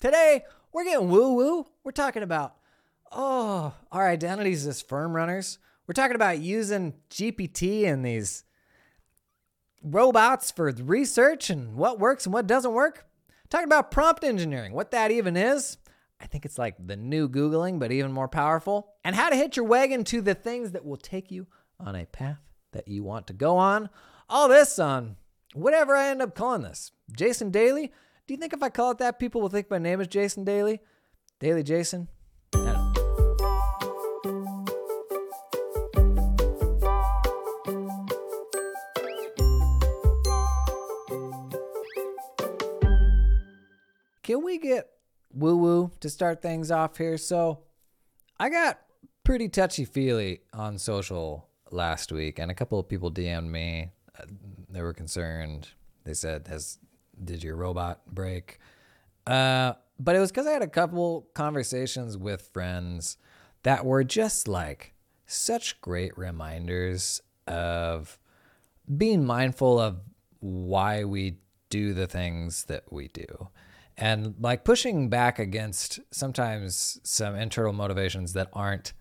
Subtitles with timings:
[0.00, 1.66] Today, we're getting woo woo.
[1.84, 2.56] We're talking about,
[3.12, 5.58] oh, our identities as firm runners.
[5.86, 8.44] We're talking about using GPT and these
[9.82, 13.04] robots for research and what works and what doesn't work.
[13.50, 15.76] Talking about prompt engineering, what that even is.
[16.18, 18.94] I think it's like the new Googling, but even more powerful.
[19.04, 21.46] And how to hitch your wagon to the things that will take you
[21.78, 22.40] on a path
[22.72, 23.90] that you want to go on.
[24.30, 25.16] All this on
[25.52, 26.92] whatever I end up calling this.
[27.14, 27.92] Jason Daily.
[28.30, 30.44] Do you think if I call it that, people will think my name is Jason
[30.44, 30.78] Daly?
[31.40, 32.06] Daily Jason?
[44.22, 44.90] Can we get
[45.32, 47.18] woo woo to start things off here?
[47.18, 47.64] So,
[48.38, 48.78] I got
[49.24, 53.90] pretty touchy feely on social last week, and a couple of people DM'd me.
[54.16, 54.26] Uh,
[54.68, 55.70] They were concerned.
[56.04, 56.78] They said, "Has
[57.24, 58.58] did your robot break?"
[59.26, 63.16] Uh, but it was because I had a couple conversations with friends
[63.62, 64.94] that were just like
[65.26, 68.18] such great reminders of
[68.96, 70.00] being mindful of
[70.40, 73.48] why we do the things that we do
[74.00, 78.94] and like pushing back against sometimes some internal motivations that aren't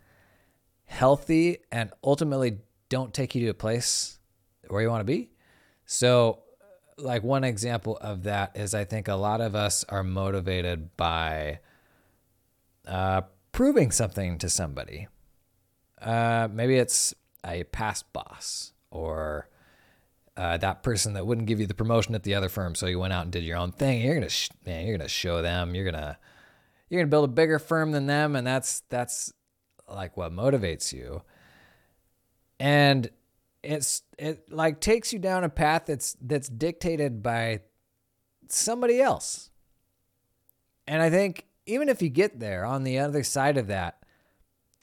[0.86, 2.58] healthy and ultimately
[2.90, 4.20] don't take you to a place
[4.68, 5.32] where you want to be.
[5.86, 6.44] So,
[7.02, 11.60] like one example of that is I think a lot of us are motivated by
[12.88, 15.08] uh, proving something to somebody.
[16.02, 17.14] Uh, maybe it's
[17.46, 19.50] a past boss or
[20.38, 23.00] uh, that person that wouldn't give you the promotion at the other firm, so you
[23.00, 24.02] went out and did your own thing.
[24.02, 25.76] You're gonna, sh- man, you're gonna show them.
[25.76, 26.18] You're gonna,
[26.90, 29.34] you're gonna build a bigger firm than them, and that's that's
[29.94, 31.24] like what motivates you.
[32.60, 33.10] And
[33.64, 37.62] it's it like takes you down a path that's that's dictated by
[38.48, 39.50] somebody else.
[40.88, 44.04] And I think even if you get there on the other side of that,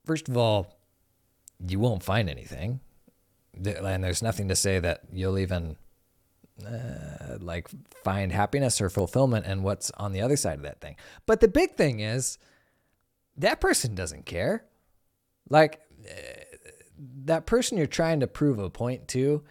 [0.05, 0.79] first of all,
[1.67, 2.81] you won't find anything.
[3.55, 5.77] And there's nothing to say that you'll even
[6.65, 7.69] uh, like
[8.05, 10.97] find happiness or fulfillment in what's on the other side of that thing.
[11.25, 12.39] But the big thing is
[13.37, 14.65] that person doesn't care.
[15.49, 16.15] Like uh,
[17.25, 19.43] that person you're trying to prove a point to,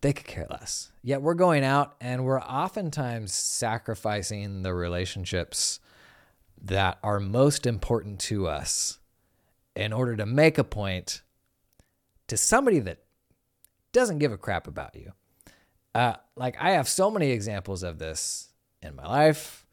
[0.00, 0.92] they could care less.
[1.02, 5.80] Yet we're going out and we're oftentimes sacrificing the relationships
[6.62, 8.98] that are most important to us
[9.74, 11.22] in order to make a point
[12.26, 12.98] to somebody that
[13.92, 15.12] doesn't give a crap about you.
[15.94, 18.50] Uh, like I have so many examples of this
[18.82, 19.66] in my life,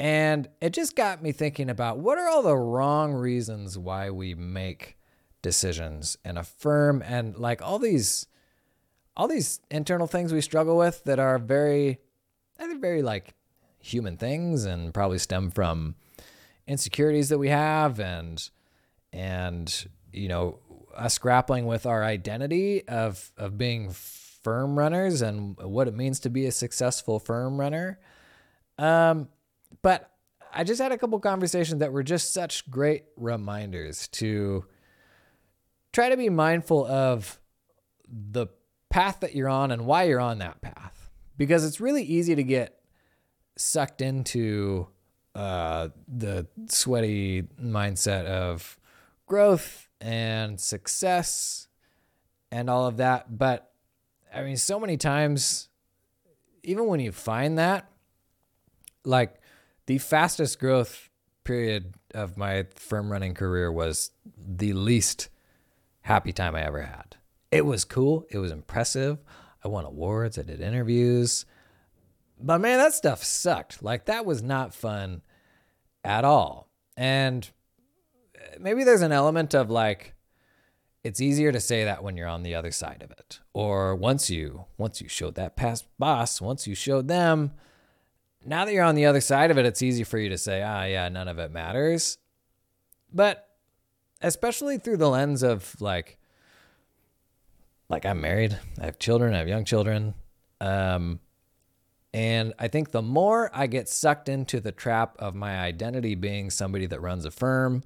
[0.00, 4.34] and it just got me thinking about what are all the wrong reasons why we
[4.34, 4.96] make
[5.44, 8.26] decisions and a firm and like all these
[9.16, 11.98] all these internal things we struggle with that are very
[12.58, 13.34] I think very like
[13.78, 15.96] human things and probably stem from
[16.66, 18.48] insecurities that we have and
[19.12, 20.58] and you know
[20.96, 26.30] us grappling with our identity of of being firm runners and what it means to
[26.30, 28.00] be a successful firm runner.
[28.78, 29.28] Um
[29.82, 30.10] but
[30.54, 34.64] I just had a couple conversations that were just such great reminders to
[35.94, 37.40] try to be mindful of
[38.08, 38.48] the
[38.90, 42.42] path that you're on and why you're on that path because it's really easy to
[42.42, 42.80] get
[43.56, 44.88] sucked into
[45.36, 48.78] uh, the sweaty mindset of
[49.26, 51.68] growth and success
[52.50, 53.38] and all of that.
[53.38, 53.70] But
[54.34, 55.68] I mean, so many times,
[56.64, 57.88] even when you find that,
[59.04, 59.40] like
[59.86, 61.08] the fastest growth
[61.44, 65.28] period of my firm running career was the least
[66.04, 67.16] happy time I ever had.
[67.50, 68.26] It was cool.
[68.30, 69.18] It was impressive.
[69.64, 70.38] I won awards.
[70.38, 71.46] I did interviews.
[72.38, 73.82] But man, that stuff sucked.
[73.82, 75.22] Like that was not fun
[76.04, 76.68] at all.
[76.96, 77.48] And
[78.60, 80.14] maybe there's an element of like
[81.02, 83.40] it's easier to say that when you're on the other side of it.
[83.52, 87.52] Or once you once you showed that past boss, once you showed them,
[88.44, 90.62] now that you're on the other side of it, it's easy for you to say,
[90.62, 92.18] "Ah, yeah, none of it matters."
[93.12, 93.43] But
[94.24, 96.18] especially through the lens of like
[97.88, 100.14] like I'm married, I have children, I have young children.
[100.60, 101.20] Um
[102.12, 106.48] and I think the more I get sucked into the trap of my identity being
[106.48, 107.82] somebody that runs a firm,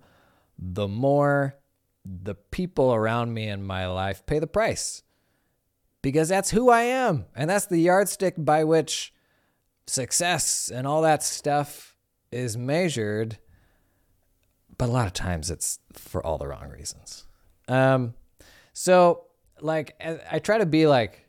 [0.59, 1.57] the more
[2.05, 5.03] the people around me in my life pay the price.
[6.03, 7.25] Because that's who I am.
[7.35, 9.13] And that's the yardstick by which
[9.87, 11.97] success and all that stuff
[12.31, 13.39] is measured.
[14.79, 17.27] But a lot of times it's for all the wrong reasons.
[17.67, 18.15] Um,
[18.73, 19.25] so,
[19.61, 21.29] like, I try to be like,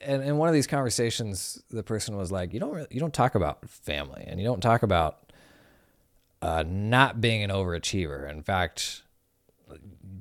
[0.00, 3.14] and in one of these conversations, the person was like, "You don't, really, you don't
[3.14, 5.32] talk about family, and you don't talk about
[6.42, 8.28] uh, not being an overachiever.
[8.28, 9.02] In fact,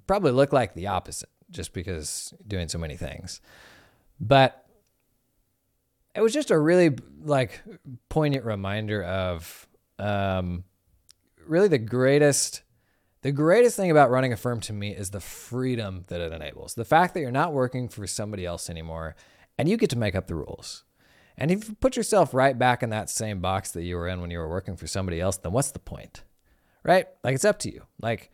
[0.08, 3.42] probably look like the opposite just because doing so many things.
[4.20, 4.66] But
[6.16, 7.62] it was just a really like
[8.10, 9.68] poignant reminder of
[10.00, 10.64] um,
[11.52, 12.64] really the greatest
[13.24, 16.74] the greatest thing about running a firm to me is the freedom that it enables.
[16.74, 19.16] The fact that you're not working for somebody else anymore
[19.60, 20.86] and you get to make up the rules.
[21.38, 24.22] And if you put yourself right back in that same box that you were in
[24.22, 26.24] when you were working for somebody else, then what's the point?
[26.84, 27.06] Right?
[27.24, 27.84] Like it's up to you.
[28.02, 28.32] Like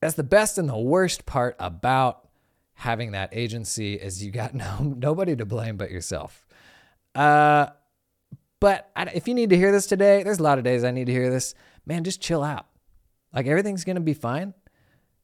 [0.00, 2.26] that's the best and the worst part about
[2.72, 6.48] having that agency is you got no nobody to blame but yourself.
[7.14, 7.68] Uh
[8.58, 11.06] but if you need to hear this today, there's a lot of days I need
[11.06, 11.54] to hear this.
[11.86, 12.66] Man, just chill out.
[13.34, 14.54] Like everything's going to be fine.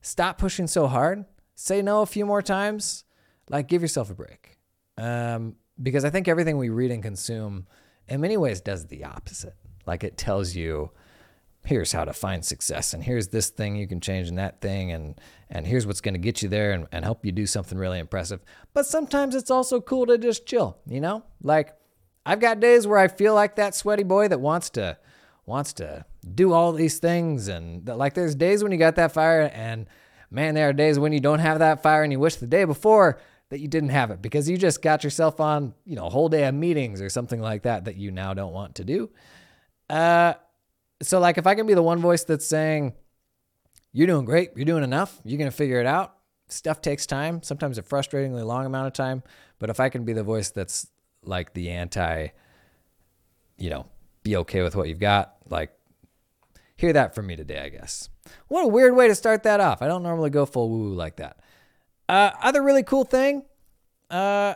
[0.00, 1.25] Stop pushing so hard.
[1.55, 3.05] Say no a few more times.
[3.49, 4.58] Like give yourself a break.
[4.99, 7.67] Um, because I think everything we read and consume
[8.08, 9.56] in many ways does the opposite.
[9.87, 10.91] Like it tells you,
[11.67, 14.93] here's how to find success and here's this thing you can change and that thing
[14.93, 15.20] and
[15.50, 17.99] and here's what's going to get you there and, and help you do something really
[17.99, 18.41] impressive
[18.73, 21.75] but sometimes it's also cool to just chill you know like
[22.25, 24.97] i've got days where i feel like that sweaty boy that wants to
[25.44, 27.49] wants to do all these things.
[27.49, 29.87] And like there's days when you got that fire and
[30.31, 32.64] man there are days when you don't have that fire and you wish the day
[32.64, 36.11] before that you didn't have it because you just got yourself on you know a
[36.11, 39.11] whole day of meetings or something like that that you now don't want to do.
[39.88, 40.34] Uh
[41.02, 42.94] so like if i can be the one voice that's saying
[43.93, 44.50] you're doing great.
[44.56, 45.20] You're doing enough.
[45.25, 46.17] You're to figure it out.
[46.49, 47.43] Stuff takes time.
[47.43, 49.22] Sometimes a frustratingly long amount of time.
[49.58, 50.88] But if i can be the voice that's
[51.22, 52.29] like the anti
[53.58, 53.87] you know
[54.26, 55.37] be okay with what you've got.
[55.49, 55.70] Like,
[56.76, 58.08] hear that from me today, I guess.
[58.49, 59.82] What a weird way to start that off.
[59.82, 61.38] I don't normally go full woo woo like that.
[62.08, 63.44] Uh, other really cool thing,
[64.11, 64.55] uh,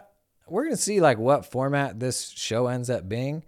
[0.49, 3.45] we're gonna see like what format this show ends up being.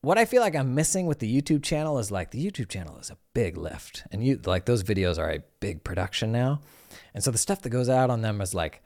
[0.00, 2.98] What I feel like I'm missing with the YouTube channel is like the YouTube channel
[2.98, 6.60] is a big lift, and you like those videos are a big production now,
[7.14, 8.82] and so the stuff that goes out on them is like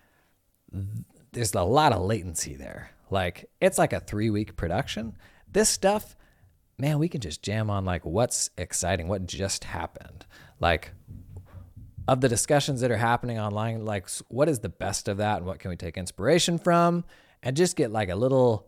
[1.32, 2.92] there's a lot of latency there.
[3.10, 5.16] Like it's like a three week production.
[5.50, 6.16] This stuff
[6.80, 10.26] man, we can just jam on like what's exciting, what just happened.
[10.58, 10.92] Like
[12.08, 15.46] of the discussions that are happening online, like what is the best of that and
[15.46, 17.04] what can we take inspiration from
[17.42, 18.66] and just get like a little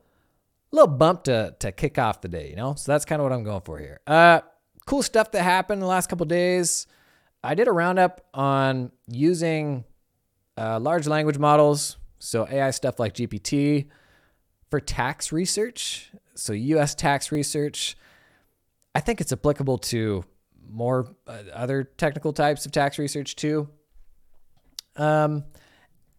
[0.71, 2.75] little bump to to kick off the day, you know?
[2.75, 4.01] So that's kind of what I'm going for here.
[4.07, 4.41] Uh
[4.87, 6.87] cool stuff that happened in the last couple days.
[7.43, 9.85] I did a roundup on using
[10.57, 13.89] uh, large language models, so AI stuff like GPT
[14.71, 16.13] for tax research.
[16.35, 17.97] So US tax research
[18.95, 20.25] I think it's applicable to
[20.69, 23.69] more uh, other technical types of tax research too.
[24.97, 25.45] Um,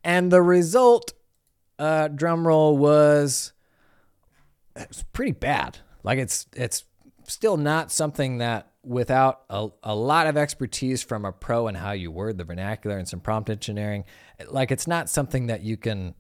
[0.04, 1.14] and the result,
[1.80, 3.54] uh, drum roll, was
[4.76, 5.80] it was pretty bad.
[6.04, 6.84] Like it's it's
[7.28, 11.92] still not something that without a, a lot of expertise from a pro in how
[11.92, 14.04] you word the vernacular and some prompt engineering,
[14.50, 16.16] like it's not something that you can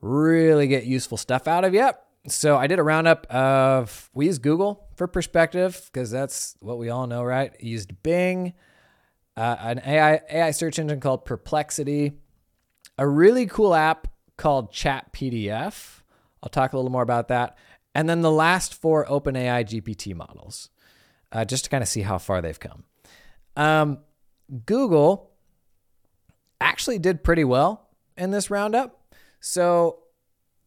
[0.00, 2.04] really get useful stuff out of yet.
[2.28, 6.90] So I did a roundup of we use Google for perspective because that's what we
[6.90, 7.52] all know, right?
[7.52, 8.54] I used Bing,
[9.36, 12.12] uh, an AI AI search engine called Perplexity,
[12.98, 16.02] a really cool app called Chat PDF.
[16.42, 17.56] I'll talk a little more about that,
[17.94, 20.70] and then the last four OpenAI GPT models,
[21.32, 22.84] uh, just to kind of see how far they've come.
[23.56, 23.98] Um,
[24.66, 25.32] Google
[26.60, 29.14] actually did pretty well in this roundup.
[29.40, 30.00] So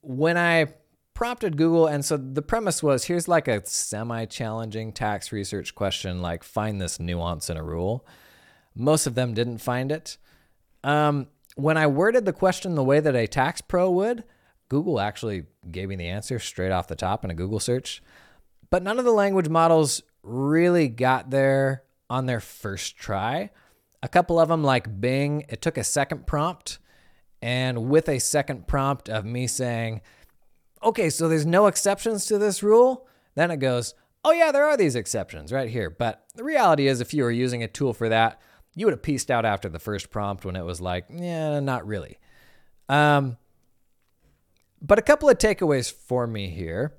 [0.02, 0.74] when I
[1.22, 1.86] prompted Google.
[1.86, 6.82] And so the premise was here's like a semi challenging tax research question, like find
[6.82, 8.08] this nuance in a rule.
[8.74, 10.18] Most of them didn't find it.
[10.84, 14.24] Um, when I worded the question the way that a tax pro would,
[14.68, 18.02] Google actually gave me the answer straight off the top in a Google search.
[18.72, 23.52] But none of the language models really got there on their first try.
[24.02, 26.80] A couple of them, like Bing, it took a second prompt.
[27.44, 30.02] And with a second prompt of me saying,
[30.84, 33.08] okay, so there's no exceptions to this rule.
[33.36, 35.90] Then it goes, oh, yeah, there are these exceptions right here.
[35.90, 38.42] But the reality is, if you were using a tool for that,
[38.76, 41.86] you would have pieced out after the first prompt when it was like, yeah, not
[41.86, 42.20] really.
[42.88, 43.38] Um,
[44.82, 46.94] but a couple of takeaways for me here.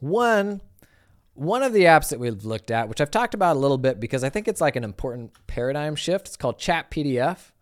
[0.00, 0.60] One,
[1.34, 3.98] one of the apps that we've looked at, which I've talked about a little bit
[3.98, 7.52] because I think it's like an important paradigm shift, it's called Chat PDF.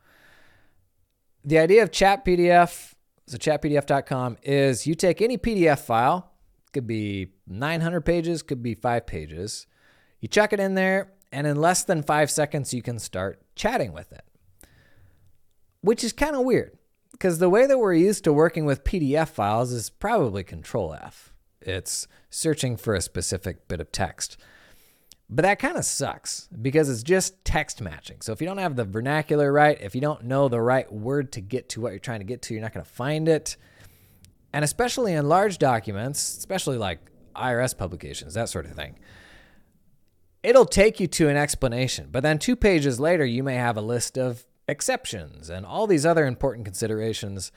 [1.45, 2.94] The idea of Chat PDF
[3.26, 6.33] so chatpdf.com is you take any PDF file,
[6.73, 9.66] could be 900 pages, could be five pages,
[10.21, 13.93] you chuck it in there, and in less than five seconds, you can start chatting
[13.93, 14.25] with it.
[15.81, 16.78] Which is kind of weird
[17.12, 21.33] because the way that we're used to working with PDF files is probably Control F.
[21.61, 24.37] It's searching for a specific bit of text.
[25.35, 28.21] But that kind of sucks because it's just text matching.
[28.21, 31.33] So if you don't have the vernacular right, if you don't know the right word
[31.33, 33.57] to get to what you're trying to get to, you're not going to find it.
[34.53, 37.00] And especially in large documents, especially like
[37.35, 38.97] IRS publications, that sort of thing,
[40.45, 42.11] it'll take you to an explanation.
[42.12, 46.07] But then two pages later, you may have a list of exceptions and all these
[46.07, 47.50] other important considerations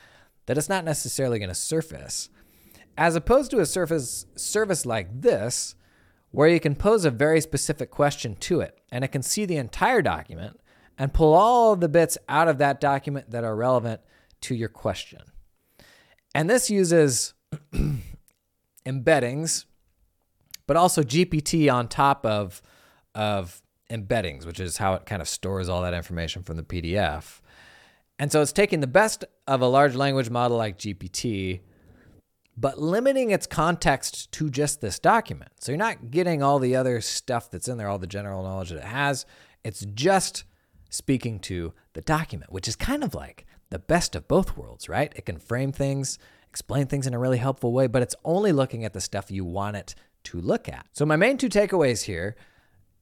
[0.48, 2.30] that it's not necessarily going to surface.
[2.98, 5.76] As opposed to a surface service like this,
[6.38, 9.58] where you can pose a very specific question to it and it can see the
[9.58, 10.60] entire document
[10.96, 14.00] and pull all the bits out of that document that are relevant
[14.40, 15.20] to your question.
[16.36, 17.34] And this uses
[18.86, 19.66] embeddings,
[20.68, 22.62] but also GPT on top of,
[23.16, 27.42] of embeddings, which is how it kind of stores all that information from the PDF.
[28.20, 31.62] And so it's taking the best of a large language model like GPT,
[32.58, 35.52] but limiting its context to just this document.
[35.60, 38.70] So you're not getting all the other stuff that's in there, all the general knowledge
[38.70, 39.26] that it has.
[39.64, 40.44] It's just
[40.90, 45.14] speaking to the document, which is kind of like the best of both worlds, right?
[45.16, 46.18] It can frame things,
[46.50, 49.46] explain things in a really helpful way, but it's only looking at the stuff you
[49.46, 50.88] want it to look at.
[50.94, 52.36] So, my main two takeaways here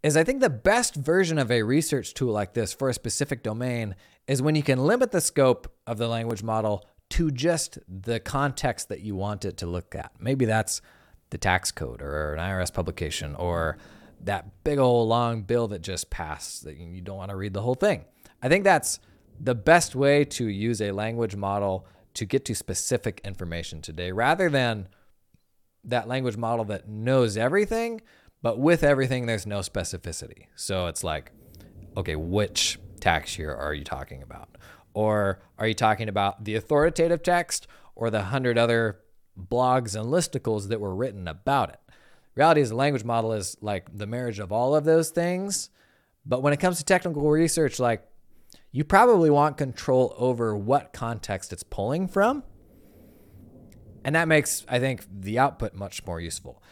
[0.03, 3.41] is I think the best version of a research tool like this for a specific
[3.41, 3.95] domain
[4.27, 6.85] is when you can limit the scope of the language model
[7.15, 10.11] to just the context that you want it to look at.
[10.19, 10.81] Maybe that's
[11.29, 13.77] the tax code or an IRS publication or
[14.19, 17.61] that big old long bill that just passed that you don't want to read the
[17.61, 18.03] whole thing.
[18.41, 18.99] I think that's
[19.39, 24.49] the best way to use a language model to get to specific information today rather
[24.49, 24.89] than
[25.85, 28.01] that language model that knows everything,
[28.41, 30.47] but with everything, there's no specificity.
[30.57, 31.31] So it's like,
[31.95, 34.49] okay, which tax year are you talking about?
[34.95, 39.01] Or are you talking about the authoritative text or the hundred other
[39.37, 41.79] blogs and listicles that were written about it?
[42.33, 45.69] Reality is, a language model is like the marriage of all of those things.
[46.25, 48.07] But when it comes to technical research, like
[48.71, 52.43] you probably want control over what context it's pulling from.
[54.05, 56.63] And that makes, I think, the output much more useful.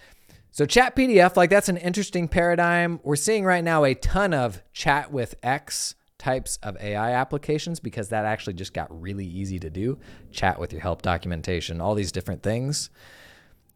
[0.51, 3.01] So, Chat PDF, like that's an interesting paradigm.
[3.03, 8.09] We're seeing right now a ton of chat with X types of AI applications because
[8.09, 9.99] that actually just got really easy to do.
[10.31, 12.89] Chat with your help documentation, all these different things.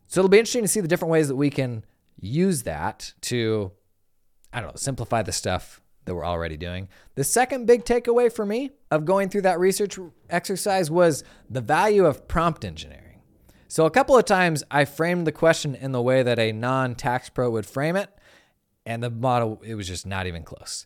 [0.08, 1.84] So, it'll be interesting to see the different ways that we can
[2.20, 3.72] use that to,
[4.54, 6.88] I don't know, simplify the stuff that we're already doing.
[7.16, 10.00] The second big takeaway for me of going through that research
[10.30, 13.20] exercise was the value of prompt engineering.
[13.68, 16.96] So, a couple of times I framed the question in the way that a non
[16.96, 18.10] tax pro would frame it,
[18.86, 20.86] and the model, it was just not even close.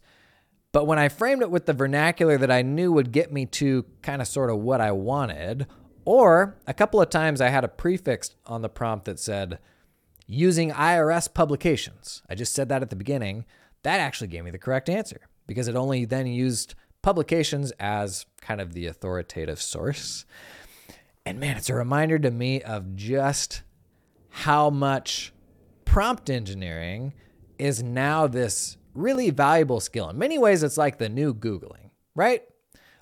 [0.71, 3.85] But when I framed it with the vernacular that I knew would get me to
[4.01, 5.67] kind of sort of what I wanted,
[6.05, 9.59] or a couple of times I had a prefix on the prompt that said,
[10.27, 12.21] using IRS publications.
[12.29, 13.45] I just said that at the beginning
[13.83, 18.61] that actually gave me the correct answer because it only then used publications as kind
[18.61, 20.25] of the authoritative source.
[21.25, 23.63] And man, it's a reminder to me of just
[24.29, 25.33] how much
[25.83, 27.13] prompt engineering
[27.57, 30.10] is now this really valuable skill.
[30.10, 32.43] In many ways, it's like the new Googling, right?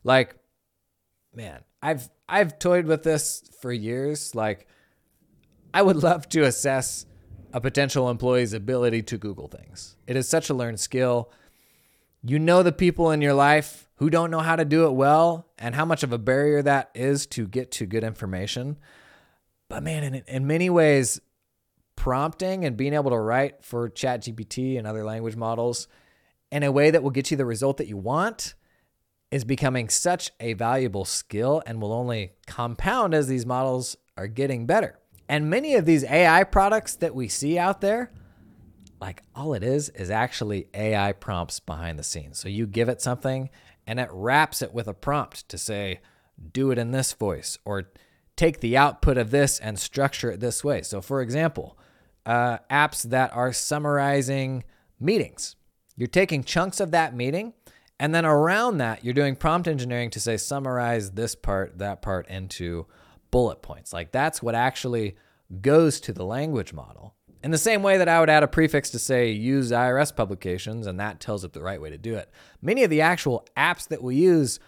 [0.03, 0.35] Like,
[1.33, 4.35] man, I've I've toyed with this for years.
[4.35, 4.67] Like,
[5.73, 7.05] I would love to assess
[7.53, 9.95] a potential employee's ability to Google things.
[10.07, 11.31] It is such a learned skill.
[12.23, 15.47] You know the people in your life who don't know how to do it well
[15.57, 18.77] and how much of a barrier that is to get to good information.
[19.67, 21.19] But man, in, in many ways,
[21.99, 25.89] prompting and being able to write for ChatGPT and other language models
[26.49, 28.55] in a way that will get you the result that you want
[29.31, 34.65] is becoming such a valuable skill and will only compound as these models are getting
[34.65, 34.97] better.
[35.27, 38.11] And many of these AI products that we see out there,
[39.01, 42.39] like all it is is actually AI prompts behind the scenes.
[42.39, 43.49] So you give it something
[43.85, 45.99] and it wraps it with a prompt to say,
[46.53, 47.91] do it in this voice or
[48.37, 50.81] take the output of this and structure it this way.
[50.81, 51.77] So, for example,
[52.29, 54.63] uh, apps that are summarizing
[54.99, 55.55] meetings,
[55.95, 57.53] you're taking chunks of that meeting.
[57.99, 62.27] And then around that, you're doing prompt engineering to say, summarize this part, that part
[62.29, 62.85] into
[63.31, 63.91] bullet points.
[63.91, 65.17] Like that's what actually
[65.59, 67.15] goes to the language model.
[67.43, 70.85] In the same way that I would add a prefix to say use IRS publications,
[70.85, 72.29] and that tells it the right way to do it.
[72.61, 74.59] Many of the actual apps that we use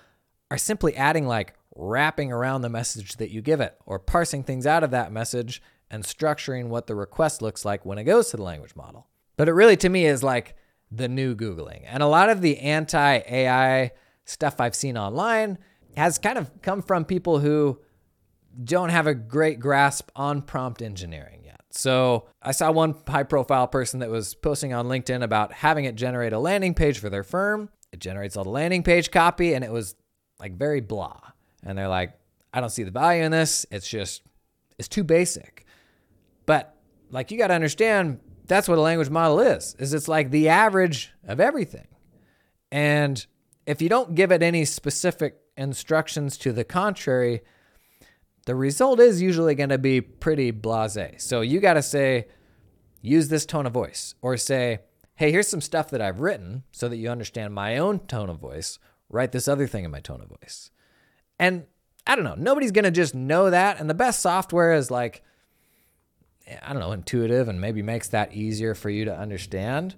[0.49, 4.65] are simply adding like wrapping around the message that you give it or parsing things
[4.65, 5.61] out of that message
[5.91, 9.07] and structuring what the request looks like when it goes to the language model.
[9.37, 10.55] But it really, to me, is like
[10.89, 11.83] the new Googling.
[11.85, 13.91] And a lot of the anti AI
[14.25, 15.57] stuff I've seen online
[15.97, 17.79] has kind of come from people who
[18.63, 21.61] don't have a great grasp on prompt engineering yet.
[21.71, 25.95] So I saw one high profile person that was posting on LinkedIn about having it
[25.95, 27.69] generate a landing page for their firm.
[27.91, 29.95] It generates all the landing page copy and it was
[30.39, 31.19] like very blah.
[31.63, 32.13] And they're like,
[32.53, 33.65] I don't see the value in this.
[33.71, 34.23] It's just,
[34.77, 35.65] it's too basic.
[37.11, 39.75] Like you got to understand, that's what a language model is.
[39.77, 41.87] Is it's like the average of everything.
[42.71, 43.25] And
[43.65, 47.41] if you don't give it any specific instructions to the contrary,
[48.45, 51.23] the result is usually going to be pretty blase.
[51.23, 52.27] So you got to say,
[53.01, 54.79] use this tone of voice, or say,
[55.15, 58.39] hey, here's some stuff that I've written so that you understand my own tone of
[58.39, 58.79] voice.
[59.09, 60.71] Write this other thing in my tone of voice.
[61.37, 61.65] And
[62.07, 63.79] I don't know, nobody's going to just know that.
[63.79, 65.23] And the best software is like,
[66.61, 69.95] I don't know, intuitive and maybe makes that easier for you to understand.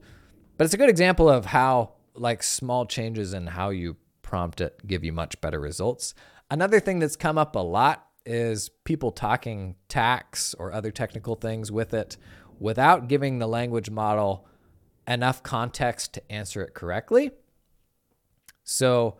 [0.57, 4.85] But it's a good example of how like small changes in how you prompt it
[4.85, 6.13] give you much better results.
[6.51, 11.71] Another thing that's come up a lot is people talking tax or other technical things
[11.71, 12.17] with it
[12.59, 14.47] without giving the language model
[15.07, 17.31] enough context to answer it correctly.
[18.63, 19.17] So,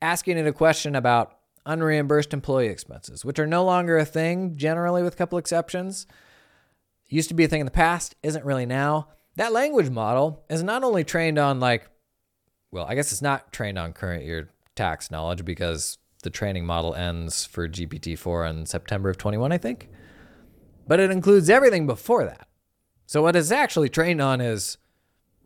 [0.00, 5.02] asking it a question about unreimbursed employee expenses, which are no longer a thing generally
[5.02, 6.06] with a couple exceptions,
[7.08, 9.08] used to be a thing in the past, isn't really now.
[9.36, 11.88] That language model is not only trained on like
[12.70, 16.94] well, I guess it's not trained on current year tax knowledge because the training model
[16.94, 19.88] ends for GPT-4 in September of 21, I think.
[20.86, 22.48] But it includes everything before that.
[23.06, 24.76] So what it's actually trained on is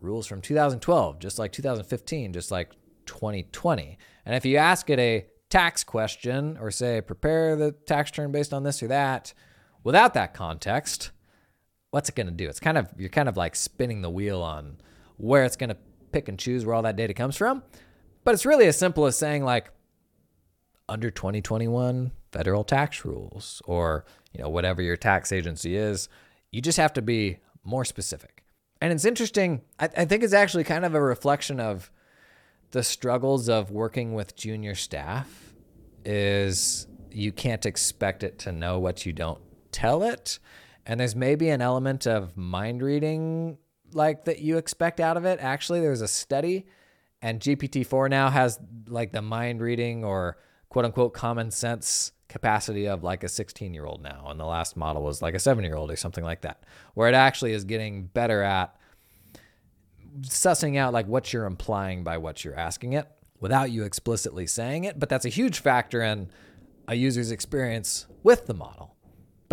[0.01, 2.71] rules from 2012, just like 2015, just like
[3.05, 3.97] 2020.
[4.25, 8.53] And if you ask it a tax question or say prepare the tax return based
[8.53, 9.33] on this or that,
[9.83, 11.11] without that context,
[11.93, 12.49] what's it going to do?
[12.49, 14.77] It's kind of you're kind of like spinning the wheel on
[15.17, 15.77] where it's going to
[16.11, 17.61] pick and choose where all that data comes from.
[18.23, 19.69] But it's really as simple as saying like
[20.89, 26.09] under 2021 federal tax rules or you know whatever your tax agency is.
[26.49, 28.43] You just have to be more specific.
[28.81, 29.61] And it's interesting.
[29.79, 31.91] I, I think it's actually kind of a reflection of
[32.71, 35.53] the struggles of working with junior staff.
[36.03, 39.39] Is you can't expect it to know what you don't
[39.71, 40.39] tell it.
[40.85, 43.57] And there's maybe an element of mind reading
[43.93, 45.39] like that you expect out of it.
[45.39, 46.65] Actually, there's a study,
[47.21, 50.37] and GPT-4 now has like the mind reading or
[50.69, 54.75] quote unquote common sense capacity of like a 16 year old now, and the last
[54.75, 56.63] model was like a seven year old or something like that,
[56.95, 58.75] where it actually is getting better at
[60.21, 63.07] sussing out like what you're implying by what you're asking it
[63.39, 64.99] without you explicitly saying it.
[64.99, 66.29] But that's a huge factor in
[66.87, 68.92] a user's experience with the model.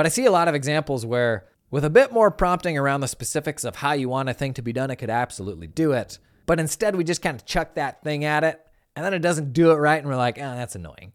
[0.00, 3.06] But I see a lot of examples where with a bit more prompting around the
[3.06, 6.18] specifics of how you want a thing to be done, it could absolutely do it.
[6.46, 9.52] But instead, we just kind of chuck that thing at it, and then it doesn't
[9.52, 11.12] do it right, and we're like, oh, that's annoying.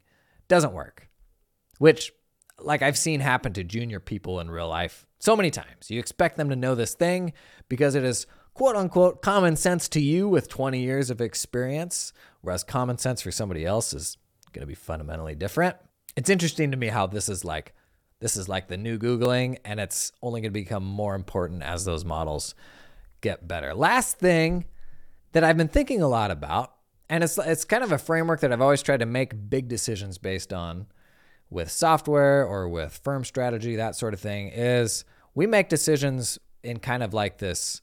[0.48, 1.10] Doesn't work.
[1.80, 2.13] Which,
[2.60, 5.89] like I've seen happen to junior people in real life so many times.
[5.89, 7.34] You expect them to know this thing
[7.67, 12.63] because it is quote unquote common sense to you with 20 years of experience, whereas
[12.63, 14.19] common sense for somebody else is
[14.54, 15.76] going to be fundamentally different.
[16.15, 17.74] It's interesting to me how this is like
[18.19, 21.86] this is like the new Googling, and it's only going to become more important as
[21.86, 22.56] those models
[23.21, 23.73] get better.
[23.73, 24.65] Last thing
[25.34, 26.73] that I've been thinking a lot about,
[27.10, 30.17] and it's it's kind of a framework that I've always tried to make big decisions
[30.17, 30.88] based on
[31.49, 36.80] with software or with firm strategy, that sort of thing, is we make decisions in
[36.80, 37.82] kind of like this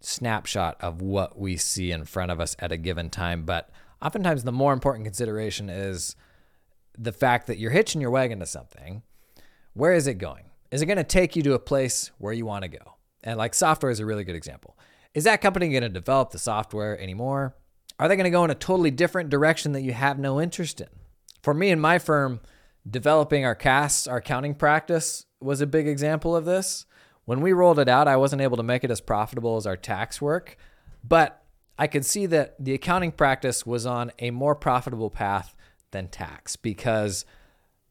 [0.00, 3.44] snapshot of what we see in front of us at a given time.
[3.44, 6.14] But oftentimes, the more important consideration is
[6.96, 9.02] the fact that you're hitching your wagon to something
[9.80, 10.44] where is it going?
[10.70, 12.96] Is it going to take you to a place where you want to go?
[13.24, 14.76] And like software is a really good example.
[15.14, 17.56] Is that company going to develop the software anymore?
[17.98, 20.82] Are they going to go in a totally different direction that you have no interest
[20.82, 20.88] in?
[21.42, 22.40] For me and my firm,
[22.88, 26.84] developing our CAS, our accounting practice, was a big example of this.
[27.24, 29.78] When we rolled it out, I wasn't able to make it as profitable as our
[29.78, 30.58] tax work,
[31.02, 31.42] but
[31.78, 35.56] I could see that the accounting practice was on a more profitable path
[35.90, 37.24] than tax because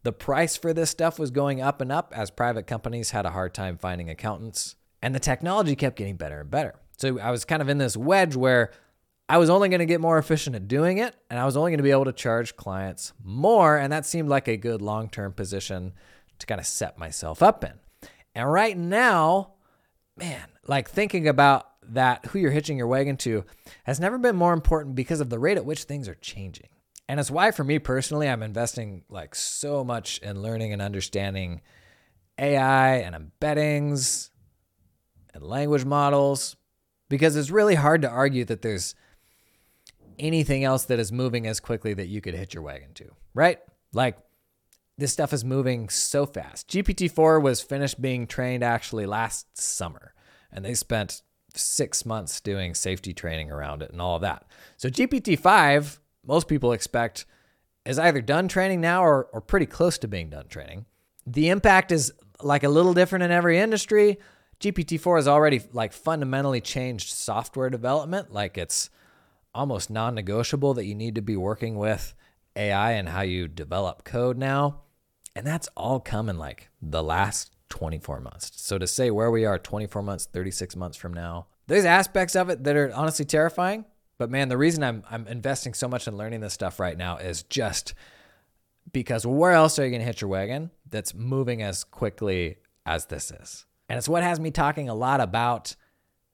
[0.03, 3.31] the price for this stuff was going up and up as private companies had a
[3.31, 6.75] hard time finding accountants, and the technology kept getting better and better.
[6.97, 8.71] So I was kind of in this wedge where
[9.27, 11.71] I was only going to get more efficient at doing it, and I was only
[11.71, 13.77] going to be able to charge clients more.
[13.77, 15.93] And that seemed like a good long term position
[16.39, 17.73] to kind of set myself up in.
[18.33, 19.53] And right now,
[20.17, 23.45] man, like thinking about that, who you're hitching your wagon to,
[23.83, 26.69] has never been more important because of the rate at which things are changing.
[27.09, 31.61] And it's why for me personally, I'm investing like so much in learning and understanding
[32.37, 34.29] AI and embeddings
[35.33, 36.55] and language models
[37.09, 38.93] because it's really hard to argue that there's
[40.19, 43.57] anything else that is moving as quickly that you could hit your wagon to, right?
[43.91, 44.19] Like
[44.99, 46.67] this stuff is moving so fast.
[46.69, 50.13] GPT-4 was finished being trained actually last summer,
[50.51, 51.23] and they spent
[51.55, 54.45] six months doing safety training around it and all of that.
[54.77, 57.25] So GPT-5, most people expect
[57.85, 60.85] is either done training now or, or pretty close to being done training.
[61.25, 64.19] The impact is like a little different in every industry.
[64.59, 68.31] GPT-4 has already like fundamentally changed software development.
[68.31, 68.89] Like it's
[69.53, 72.13] almost non-negotiable that you need to be working with
[72.55, 74.81] AI and how you develop code now.
[75.35, 78.51] And that's all come in like the last 24 months.
[78.55, 82.49] So to say where we are 24 months, 36 months from now, there's aspects of
[82.49, 83.85] it that are honestly terrifying.
[84.19, 87.17] But man, the reason I'm I'm investing so much in learning this stuff right now
[87.17, 87.95] is just
[88.91, 93.07] because where else are you going to hit your wagon that's moving as quickly as
[93.07, 93.65] this is?
[93.87, 95.75] And it's what has me talking a lot about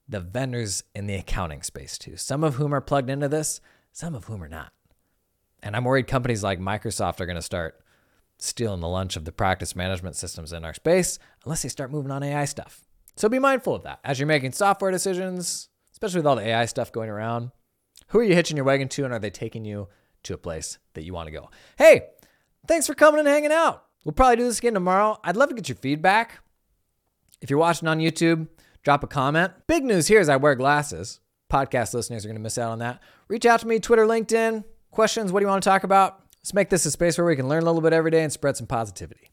[0.08, 2.16] the vendors in the accounting space too.
[2.16, 3.60] Some of whom are plugged into this,
[3.92, 4.72] some of whom are not.
[5.62, 7.80] And I'm worried companies like Microsoft are going to start
[8.38, 12.10] stealing the lunch of the practice management systems in our space unless they start moving
[12.10, 12.82] on AI stuff.
[13.16, 16.66] So be mindful of that as you're making software decisions, especially with all the AI
[16.66, 17.50] stuff going around.
[18.08, 19.88] Who are you hitching your wagon to, and are they taking you
[20.24, 21.50] to a place that you want to go?
[21.76, 22.08] Hey,
[22.68, 23.84] thanks for coming and hanging out.
[24.04, 25.18] We'll probably do this again tomorrow.
[25.24, 26.38] I'd love to get your feedback.
[27.40, 28.48] If you're watching on YouTube,
[28.82, 29.52] drop a comment.
[29.66, 31.20] Big news here is I wear glasses.
[31.50, 33.00] Podcast listeners are going to miss out on that.
[33.28, 34.64] Reach out to me, Twitter, LinkedIn.
[34.90, 36.22] Questions, what do you want to talk about?
[36.38, 38.32] Let's make this a space where we can learn a little bit every day and
[38.32, 39.30] spread some positivity.